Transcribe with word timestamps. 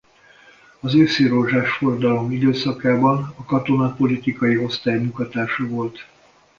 Az 0.79 0.95
őszirózsás 0.95 1.71
forradalom 1.77 2.31
időszakában 2.31 3.33
a 3.37 3.43
Katonapolitikai 3.43 4.57
osztály 4.57 4.97
munkatársa 4.97 5.67
volt. 5.67 6.07